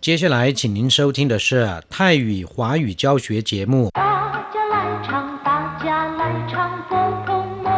[0.00, 3.90] 接下来，请您收听的是泰语华语教学节目。
[3.92, 6.54] 大家来唱，大家来唱，
[6.88, 6.92] 佛
[7.26, 7.28] 婆
[7.64, 7.68] 摩，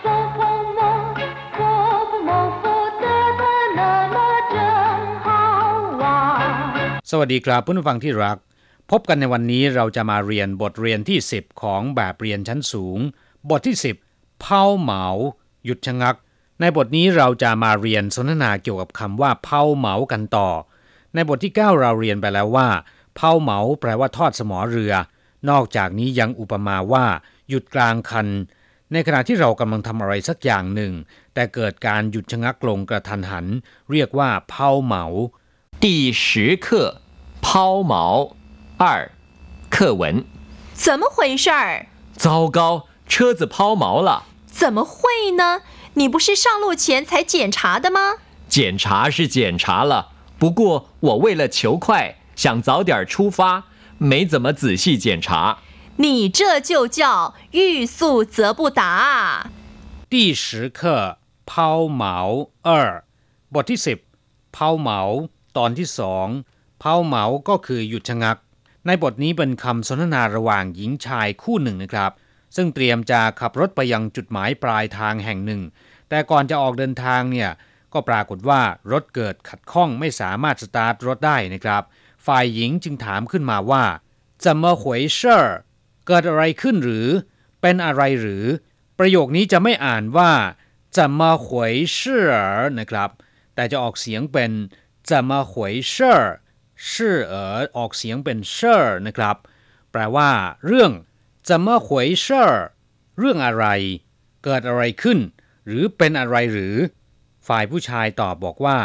[0.00, 0.06] 佛
[0.36, 0.38] 婆
[0.76, 0.80] 摩，
[1.56, 1.58] 佛
[2.06, 2.30] 婆摩，
[2.62, 2.64] 佛
[3.02, 3.06] 得
[3.40, 3.42] 得
[3.78, 3.80] 乐
[4.14, 4.18] 乐
[4.52, 4.56] 真
[5.24, 5.26] 好
[5.98, 7.00] 玩。
[7.02, 8.36] สวัสดีครับผู้ฟังที่รัก
[8.90, 12.98] พบกันในวันนี้เราจะมาเรียนบทเรียนที่ 10 ของแบบเรียนชั้นสูง
[13.50, 13.76] บทที่
[14.08, 15.04] 10 เผาเหมา
[15.64, 16.16] หยุดชะงัก
[16.60, 20.50] ในบทนี้เราจะมาเรียนสนทนาเกี่ยวกับคำว่าเผาเหมากันต่อ
[21.15, 22.69] ในบทที่ 9 เราเรียนไปแล้วว่า
[23.15, 24.93] เผาเหมาแปลว่าทอดสมอเรือ
[25.49, 27.05] นอกจากนี้ยังอุปมาว่า
[27.49, 28.27] หยุดกลางคัน
[28.93, 30.93] ในขณะที่เรากำลังทำอะไรสักอย่างหนึ่ง
[31.33, 33.45] แต่เกิดการหยุดชะงักลงกระทันหัน
[33.91, 35.05] เรียกว่าเผาเหมา
[35.83, 35.85] 第
[36.21, 36.23] 十
[36.65, 36.67] 课
[37.45, 37.47] 抛
[37.91, 37.93] 锚
[38.81, 38.83] 二
[39.73, 40.03] 课文。
[40.73, 41.87] 怎么回事儿？
[42.23, 44.09] 糟糕，车子抛锚了。
[44.59, 45.61] 怎么会呢？
[45.95, 48.17] 你不是上路前才检查的吗？
[48.47, 53.65] 检查是检查了， 不过我为了求快，想早点出发，
[53.97, 55.59] 没怎么仔细检查。
[55.97, 59.51] 你这就叫欲速则不达。
[60.09, 62.17] 第十课เผาเหมา
[62.63, 63.03] เออ
[63.53, 63.97] บทที่สิบ
[64.53, 64.99] เผาเหมา
[65.57, 66.27] ตอนที่สอง
[66.79, 68.37] เผาเหมาก็คือหยุดชะงัก
[68.85, 72.11] ในบทนี้เป็นคำสนทนาระหว่างหญิงชายคู่หนึ่งนะครับ
[72.55, 75.61] ซึ่งเตรียมจะขับรถไปยังจุดหมายปลายทางแห่งหนึ่ง
[76.09, 77.49] แต่ก่อนจะออกเดินทางเนี่ย
[77.96, 81.82] ก็ปรากฏว่ารถเกิดขัดข้องไม่สามารถสตาร์ทรถได้นะครับ
[82.26, 83.84] ฝ่ายหญิงจึงถามขึ้นมาว่า
[84.44, 85.56] 怎麼回事兒
[86.06, 87.08] เกิดอะไรขึ้นหรือ
[87.60, 88.44] เป็นอะไรหรือ
[88.98, 90.32] ประโยคนี้จะไม่อ่านว่า
[90.96, 93.10] 怎麼回事 นะครับ
[93.54, 94.50] แต่จะออกเสียงเป็น
[95.10, 99.36] 怎麼回事兒 事兒 ออกเสียงเป็น 事兒 นะครับ
[99.90, 100.30] แปลว่า
[100.66, 100.92] เรื่อง
[101.48, 102.64] จะมาหวยเชอร์
[103.18, 103.66] เรื่องอะไร
[104.44, 105.18] เกิดอะไรขึ้น
[105.66, 106.76] หรือเป็นอะไรหรือ
[107.47, 108.77] ฝ่ายผู้ชายตอบบอกว่า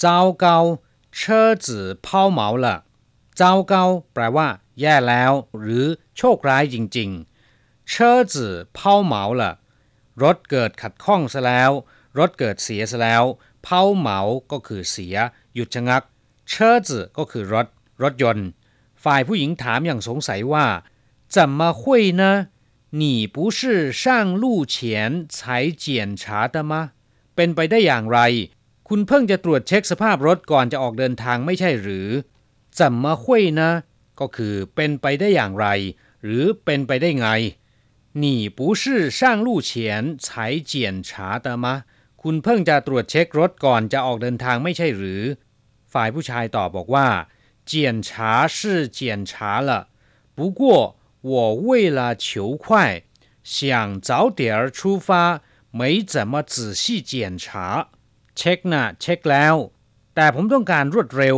[0.00, 0.58] เจ้าเกา
[1.16, 2.76] เชอจื่อเผาเหมาละ
[3.36, 4.48] เจ้าเกาแปลว่า
[4.80, 5.86] แย่แล้ว หรือ
[6.16, 9.52] โชคร้ายจริงๆ เชอจื่อเผาเหมาละ
[10.22, 11.70] รถเกิดขัดข้องซะแล้ว
[12.18, 13.24] รถเกิดเสียซะแล้ว
[13.62, 14.18] เผาเหมา
[14.50, 15.16] ก็คือเสีย
[15.54, 16.02] หยุดชะงัก
[16.48, 17.66] เชอจื่อก็คือรถ
[18.02, 18.48] รถยนต์
[19.04, 20.66] ฝ่ายผู้หญิงถามอย่างสงสัยว่า
[21.34, 21.80] 怎么会
[22.20, 22.22] 呢
[23.00, 23.02] 你
[23.34, 24.02] 不是上
[24.42, 26.92] 路前才检查的吗
[27.36, 28.20] เป็นไปได้อย่างไร
[28.88, 32.08] คุณเพิ่งจะตรวจเช็คสภาพรถก่อนจะออกเดินทางไม่ใช่หรือ
[32.78, 33.22] 怎么会
[33.58, 33.62] 呢
[34.20, 35.66] ก็คือเป็นไปได้อย่างไร
[36.24, 37.28] หรือเป็นไปได้ไง
[38.22, 38.24] 你
[38.56, 38.82] 不是
[39.18, 39.70] 上路前
[40.24, 40.26] 才
[40.70, 40.72] 检
[41.08, 41.66] 查的吗
[42.22, 45.22] คุณเพิ่งจะตรวจเช็ครถก่อนจะออกเดินทางไม่ใช่หรือ
[45.92, 47.08] ฝ่ายผู้ชายตอบบอกว่า
[47.70, 47.72] 检
[48.06, 48.08] 查
[48.56, 48.56] 是
[48.98, 49.00] 检
[49.30, 49.32] 查
[49.68, 49.70] 了
[50.36, 50.60] 不过
[51.30, 52.26] 我为了求
[52.62, 52.64] 快
[53.54, 55.42] 想早点儿出发
[55.78, 57.12] 没怎么仔细检
[57.42, 57.88] 查
[58.36, 59.56] เช็คนะเช็คแล้ว
[60.14, 61.36] แต่ผมต้องการรวดเร็ว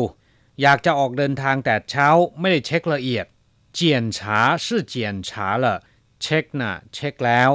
[0.63, 3.27] อยากจะออกเดินทางแต่เช้าไม่ได้เช็คละเอียด
[3.79, 3.81] 检
[4.17, 4.19] 查
[4.65, 4.95] 是检
[5.29, 5.31] 查
[5.63, 5.67] 了
[6.23, 7.53] เช็คนะเช็คแล้ว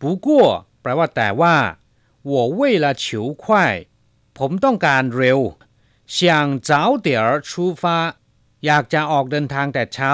[0.00, 0.28] 不过
[0.80, 1.56] แปลว่าแต่ว่า
[2.30, 3.06] 我为了求
[3.42, 3.44] 快
[4.38, 5.40] ผมต้องการเร็ว
[6.16, 6.16] 想
[6.68, 6.70] 早
[7.06, 7.50] 点儿出
[7.80, 7.82] 发
[8.66, 10.12] อยากจะออกเดินทางแต่เช้า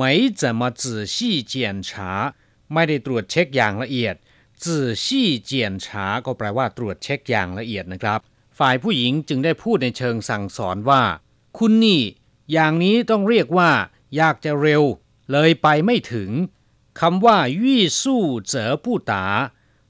[0.00, 0.02] 没
[0.40, 0.82] 怎么仔
[1.14, 1.16] 细
[1.52, 1.54] 检
[1.88, 1.90] 查
[2.72, 4.14] ไม่ได้ตรวจเช็คอย่างละเอียด
[4.63, 8.19] จื่อซี่เจียนช้าก็แปลว่าตรวจเช็คอย่างละเอียดนะครับ
[8.59, 11.03] ฝ่ายผู้หญิงจึงได้พูดในเชิงสั่งสอนว่า
[11.57, 12.01] คุณนี่
[12.51, 13.71] อย่างนี้ต้องเรียกว่า
[14.15, 14.83] อยากจะเร็ว
[15.31, 16.29] เลยไปไม่ถึง
[16.99, 19.25] คำว่ายี่สู้เจ๋อผู้ตา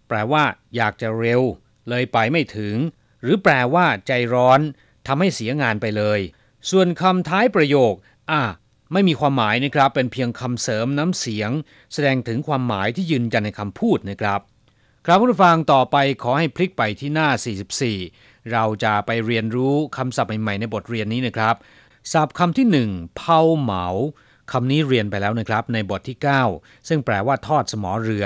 [0.07, 0.43] แปลว่า
[0.75, 1.41] อยากจะเร็ว
[1.89, 2.75] เลยไปไม่ถึง
[3.21, 4.59] หรือแปลว่า ใจร้อน
[5.07, 6.19] ทำให้เสียงานไปเลย
[6.69, 7.93] ส่วนคำท้ายประโยค
[8.31, 8.41] อะ
[8.93, 11.51] ไม่มีความหมายนะครับ เป็นเพียงคำเสริมน้ำเสียง
[11.93, 14.41] แสดงถึงความหมายที่ยืนยันในคำพูดนะครับ
[15.05, 17.29] ครับผู้ฟังต่อไปขอให้พลิกไปที่หน้า
[17.89, 21.55] 44 เราจะไปเรียนรู้คำศัพท์ใหม่ ๆ ในบทเรียนนี้นะครับ
[22.11, 23.85] ศัพท์คำที่หนึ่งเผาเหมา
[24.51, 26.17] คำนี้เรียนไปแล้วนะครับในบทที่
[26.53, 28.25] 9 ซึ่งแปลว่าทอดสมอเรือ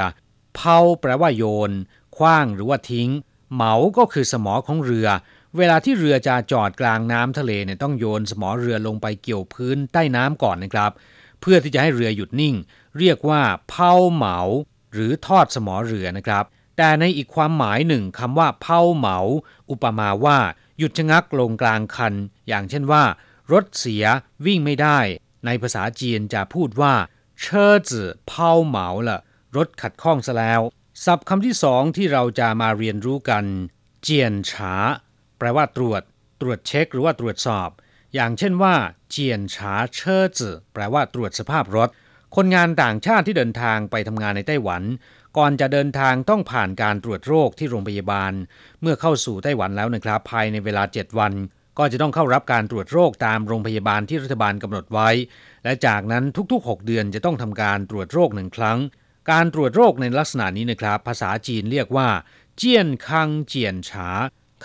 [0.56, 1.72] เผาแปลว่าโยน
[2.18, 3.10] คว้างหรือว่าทิ้ง
[3.54, 5.08] เหมาก็คือสมอของเรือ
[5.58, 10.92] เวลาที่เรือจะจอดกลางน้ำทะเลเนี่ยต้องโยนสมอเรือลงไปเกี่ยวพื้นใต้น้ำก่อนนะครับ
[11.42, 12.56] เพื่อที่จะให้เรือหยุดนิ่ง
[13.00, 14.38] เรียกว่าเผาเหมา
[14.94, 16.46] หรือทอดสมอเรือนะครับ
[16.78, 19.18] แต่ในอีกความหมายหนึ่งคำว่าเผาเหมา
[19.70, 20.40] อุปมาว่า
[20.78, 22.14] หยุดชะงักลงกลางคัน
[22.48, 23.04] อย่างเช่นว่า
[23.52, 24.06] รถเสีย
[24.46, 25.00] วิ่งไม่ได้
[25.46, 26.94] ในภาษาจีนจะพูดว่า
[27.42, 29.20] เชอจื่อเผาเหมาละ
[29.56, 30.62] รถขัดข้องซะแล้ว
[31.06, 33.46] ศัพท์คำที่สองที่เราจะมาเรียนรู้กัน
[34.04, 34.74] เจียนฉา
[35.38, 36.02] แปลว่าตรวจ
[36.42, 37.70] ตรวจเช็คหรือว่าตรวจสอบ
[38.14, 38.76] อย่างเช่นว่า
[39.10, 41.90] เจียนฉาเชอจื่อแปลว่าตรวจสภาพรถ
[42.36, 44.84] คนงานต่างชาติที่เดินทางไปทำงานในไต้หวัน
[45.38, 48.34] ก่อนจะเดินทางต้องผ่านการตรวจโรคที่โรงพยาบาล
[48.82, 51.34] เมื่อเข้าสู่ไต้หวันแล้วนะครับ ภายในเวลา 7 วัน
[51.78, 55.10] ก็จะต้องเข้ารับการตรวจโรคตามโรงพยาบาลที่รัฐบาลกำหนดไว้
[55.64, 58.80] และจากนั้นทุกๆ 6 เดือนจะต้องทำการตรวจโรคหนึ่งครั้ง
[59.32, 62.08] การตรวจโรคในลักษณะนี้นะครับ ภาษาจีนเรียกว่า
[62.58, 64.10] เจียนคังเจียนฉา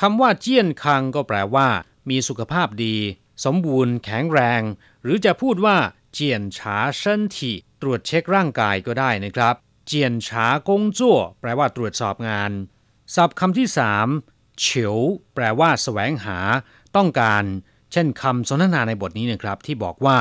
[0.00, 1.68] คำว่าเจียนคังก็แปลว่า
[2.10, 2.96] มีสุขภาพดี
[3.44, 4.62] สมบูรณ์ แข็งแรง
[5.02, 5.76] หรือจะพูดว่า
[6.12, 9.54] เจียนฉาเส้นที่ตรวจเช็คร่างกายก็ได้นะครับ
[9.86, 12.50] เจียนฉากงจั่วแปลว่าตรวจสอบงาน
[13.14, 14.06] ศัพท์คำที่สาม
[14.58, 14.96] เฉียว
[15.34, 16.38] แปลว่าสแสวงหา
[16.96, 17.44] ต้องการ
[17.92, 20.18] เช่นคำสนทนาในบทนี้นะครับ ที่บอกว่า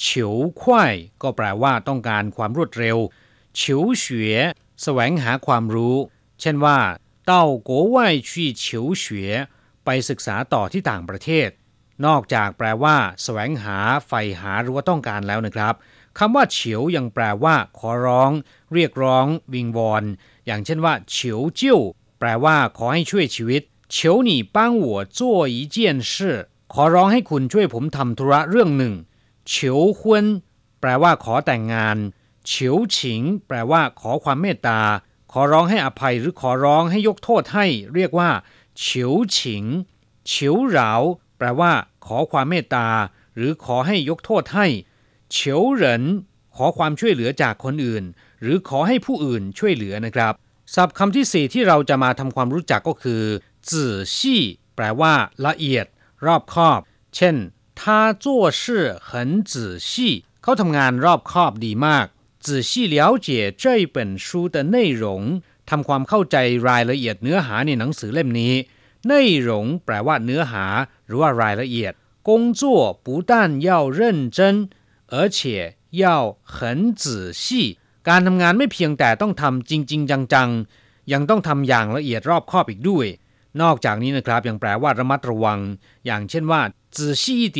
[0.00, 0.84] เฉียวไข่
[1.22, 2.98] ก็แปลว่าต้องการความรวดเร็ว
[3.56, 4.38] เฉียวเฉวย
[4.82, 5.96] แสวงหาความรู้
[6.40, 6.78] เช่นว่า
[7.26, 7.98] เต้าโกวไว
[8.30, 9.32] ชี่เฉียวเฉวย
[9.84, 11.48] ไปศึกษาต่อที่ต่างประเทศ
[12.06, 15.74] นอกจากแปลว่าสแสวงหาไฝ่หาหรือว่าต้องการแล้วนะครับ
[16.18, 18.30] คำว่าเฉียวยังแปลว่า ขอร้อง
[18.74, 20.04] เรียกร้อง วิงวอน
[20.46, 21.78] อย่างเช่นว่าเฉียวจิ้ว
[22.18, 23.62] แปลว่า ขอให้ช่วยชีวิต
[23.92, 26.12] เฉียวหนี่ป้างหัวจั่อีเจียนช
[26.74, 28.94] ขอร้องให้คุณช่วยผมทำธุระเรื่องหนึ่ง
[29.48, 30.24] เฉียวควน
[30.80, 31.96] แปลว่าขอแต่งงาน
[32.46, 34.80] เฉียวฉิง แปลว่าขอความเมตตา
[35.32, 38.30] ขอร้องให้อภัยหรือขอร้องให้ยกโทษให้ เรียกว่า
[38.78, 39.64] เฉียวฉิง
[40.26, 40.92] เฉียวเหลา
[41.38, 41.72] แปลว่า
[42.05, 42.87] ขอความเมตตา
[43.35, 44.67] หรือขอให้ยกโทษให้
[45.31, 46.03] เฉียวเหริน
[46.55, 48.03] ขอความช่วยเหลือจากคนอื่น
[48.41, 50.33] หรือขอให้ผู้อื่นช่วยเหลือนะครับ
[50.73, 53.23] ศัพท์คำที่สี่ที่เราจะมาทำความรู้จักก็คือ
[53.69, 54.41] จื่อชี่
[54.75, 55.13] แปลว่า
[55.45, 55.85] ละเอียด
[56.25, 56.79] รอบคอบ
[57.15, 57.35] เช่น
[57.79, 57.81] 他
[58.23, 58.25] 做
[58.61, 58.63] 事
[59.07, 59.09] 很
[59.51, 59.53] 仔
[59.89, 59.91] 细
[60.43, 62.05] เขาทำงานรอบคอบดีมาก
[62.45, 63.27] 仔细了解
[63.63, 63.65] 这
[63.95, 65.05] 本书的内容
[65.69, 66.37] ทำความเข้าใจ
[66.69, 68.53] รายละเอียดเนื้อหาในหนังสือเล่มนี้
[69.09, 69.11] 内
[69.47, 69.49] 容
[69.85, 70.65] แปลว่าเนื้อหา
[71.07, 71.93] หรือว่ารายละเอียด
[72.27, 72.61] 工作
[73.05, 73.31] 不但
[73.67, 73.99] 要认
[74.37, 74.39] 真
[75.13, 75.39] 而且
[76.01, 76.05] 要
[76.55, 76.55] 很
[77.01, 77.03] 仔
[77.43, 77.45] 细
[78.09, 83.07] การทำงานไม่เพียงแต่ต้องทำจริง ๆ จังๆ ยังต้องทำอย่างละเอียดรอบคอบอีกด้วย
[83.61, 85.59] นอกจากนี้นะครับยังแปลว่าระมัดระวัง
[86.05, 86.61] อย่างเช่นว่า
[86.95, 87.59] 仔细一点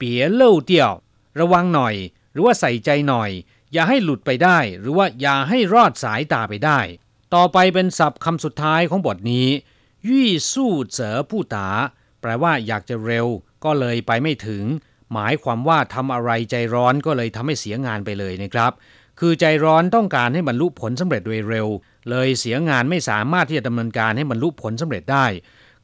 [0.00, 0.02] 别
[0.40, 0.72] 漏掉
[1.40, 1.94] ระวังหน่อย
[2.32, 3.30] หรือว่าใส่ใจหน่อย
[3.72, 6.80] อย่าให้หลุดไปได้ หรือว่าอย่าให้รอดสายตาไปได้
[7.34, 9.48] ต่อไปเป็นศัพท์คำสุดท้ายของบทนี้
[10.07, 11.69] ยี่สู้เจอผู้ตา
[12.21, 13.27] แปลว่าอยากจะเร็ว
[13.65, 14.63] ก็เลยไปไม่ถึง
[15.13, 18.71] หมายความว่าทำอะไรใจร้อนก็เลยทำให้เสียงานไปเลยนะครับ
[19.19, 21.67] คือใจร้อนต้องการให้บรรลุผลสำเร็จโดยเร็ว
[22.09, 25.25] เลยเสียงานไม่สามารถที่จะดำเนินการให้บรรลุผลสำเร็จได้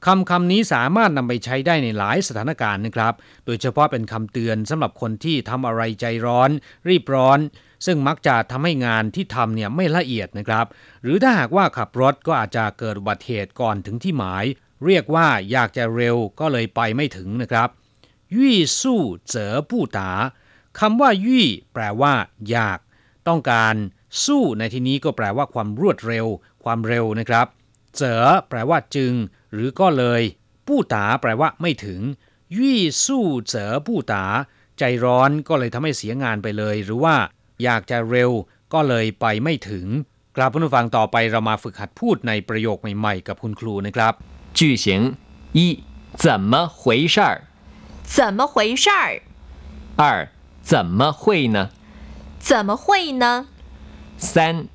[0.05, 3.13] คำคำนี้สามารถนำไปใช้ได้ในหลายสถานการณ์นะครับ
[3.45, 6.49] โดยเฉพาะเป็นคำเตือนสำหรับคนที่ทำอะไรใจร้อน
[6.89, 7.39] รีบร้อน
[7.85, 10.65] ซึ่งมักจะทำให้งานที่ทำเนี่ยไม่ละเอียดนะครับ
[11.03, 14.45] หรือถ้าหากว่าขับรถก็อาจจะเกิดอุบัติเหตุก่อนถึงที่หมาย
[14.85, 17.69] เรียกว่าอยากจะเร็วก็เลยไปไม่ถึงนะครับ
[18.35, 19.01] ยี่สู้
[19.31, 20.11] เจอผู้ตา
[20.79, 22.13] คำว่ายี่แปลว่า
[22.49, 22.79] อยาก
[23.27, 23.75] ต้องการ
[24.25, 26.25] สู้ในที่นี้ก็แปลว่าความรวดเร็ว
[26.63, 27.47] ความเร็วนะครับ
[27.97, 29.13] เจอแปลว่าจึง
[29.53, 30.21] หรือก็เลย
[30.67, 32.01] ผู้ตาแปลว่าไม่ถึง
[32.57, 34.25] ยี่สู้เจอผู้ตา
[34.79, 37.15] ใจร้อนก็เลยทำให้เสียงานไปเลย หรือว่า
[37.64, 38.30] อยากจะเร็ว
[38.72, 39.86] ก็เลยไปไม่ถึง
[40.36, 44.14] กลับผู้ฟังต่อไปเรามาฝึกหัดพูดในประโยคใหม่ๆ กับคุณครูนะครับ
[44.58, 44.86] 句型
[45.56, 45.58] 一
[46.24, 46.80] 怎么回
[47.14, 47.34] 事儿？
[48.16, 49.22] 怎么回事儿？
[49.96, 50.02] 二
[50.70, 51.58] 怎么会呢？
[52.38, 53.24] 怎么会呢？
[54.18, 54.68] 三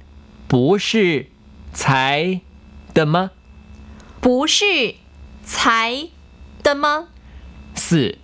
[0.47, 1.27] 不是
[1.73, 2.41] 才
[2.93, 3.31] 的吗？
[4.19, 4.95] 不是
[5.43, 6.09] 才
[6.63, 7.07] 的吗？
[7.75, 8.17] 四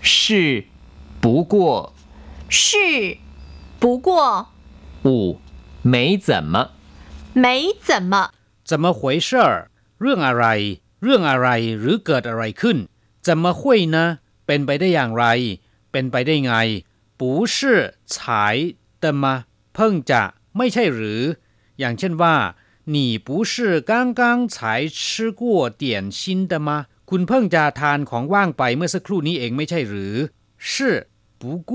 [0.00, 0.66] 是
[1.20, 1.92] 不过
[2.48, 3.18] 是
[3.82, 4.08] 不过
[5.06, 5.08] 五
[5.92, 6.54] 没怎么
[7.44, 7.46] 没
[7.86, 8.14] 怎么
[8.68, 9.46] จะมาหวยเช่อ
[10.00, 10.46] เรื่องอะไร
[11.02, 12.76] เรื่องอะไรหรือเกิดอะไรขึ้น
[13.26, 14.04] จะมาคุยนะ
[14.46, 15.24] เป็นไปได้อย่างไร
[15.92, 16.52] เป็นไปได้ไง
[17.18, 17.20] 不
[17.54, 17.56] 是
[18.14, 18.14] 才
[19.02, 19.24] 的吗
[19.74, 20.22] เพิ่งจะ
[20.56, 21.20] ไม่ใช่หรือ
[21.78, 22.36] อย่างเช่นว่า
[22.94, 23.52] 你不是
[23.90, 24.20] 刚刚
[24.54, 24.56] 才
[24.98, 25.42] 吃过
[25.82, 25.82] 点
[26.18, 26.68] 心的吗
[27.10, 30.14] คุณเพิ่งจะทานของว่างไปเมื่อสักครู่นี้เองไม่ใช่หรือ
[30.68, 30.70] 是
[31.40, 31.72] 不过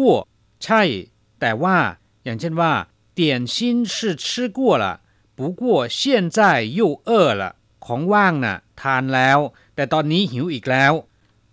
[0.63, 0.81] ใช่
[1.39, 1.77] แต่ว่า
[2.24, 2.74] อย่างเช่นว่า
[3.19, 3.19] 点
[3.53, 4.25] 心是吃
[4.57, 4.86] 过了
[5.38, 5.63] 不过
[6.00, 6.00] 现
[6.38, 6.39] 在
[6.79, 7.10] 又饿
[7.41, 7.43] 了
[7.86, 9.39] ของว่างน่ะ ทานแล้ว
[9.75, 10.93] แต่ตอนนี้หิวอีกแล้ว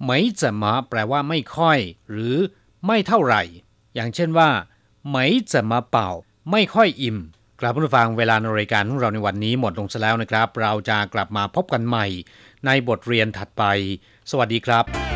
[0.04, 1.78] ไม่จะมาแปลว่าไม่ค่อย
[2.10, 2.36] หรือ
[2.86, 3.42] ไม่เท่าไหร่
[3.94, 4.50] อย่างเช่นว่า
[5.10, 6.10] ไม่จะมาเป่า
[6.50, 7.18] ไม่ค่อยอิ่ม
[7.60, 12.06] กลับผู้ฟังเวลาในรายการของเราในวันนี้หมดลงซะแล้วนะครับ เราจะกลับมาพบกันใหม่
[12.66, 13.64] ในบทเรียนถัดไป
[14.30, 15.13] สวัสดีครับ